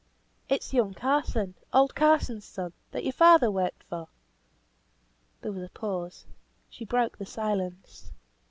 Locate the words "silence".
7.27-8.11